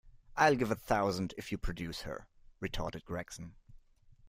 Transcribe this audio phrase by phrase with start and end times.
[0.35, 2.27] I'll give a thousand if you produce her,
[2.59, 3.53] retorted Gregson.